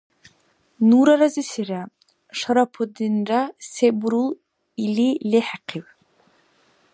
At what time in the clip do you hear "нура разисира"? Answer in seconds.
0.89-1.81